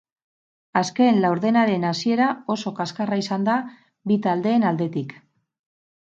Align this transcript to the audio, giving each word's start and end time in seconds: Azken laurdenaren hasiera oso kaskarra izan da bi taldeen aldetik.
Azken 0.79 1.17
laurdenaren 1.25 1.83
hasiera 1.89 2.29
oso 2.53 2.73
kaskarra 2.79 3.19
izan 3.23 3.45
da 3.49 3.57
bi 4.13 4.17
taldeen 4.23 4.65
aldetik. 4.71 5.13